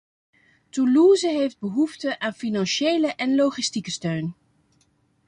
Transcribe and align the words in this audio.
Toulouse 0.71 1.27
heeft 1.27 1.59
behoefte 1.59 2.19
aan 2.19 2.33
financiële 2.33 3.07
en 3.07 3.35
logistieke 3.35 3.91
steun. 3.91 4.35